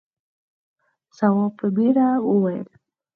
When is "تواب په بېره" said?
1.15-2.07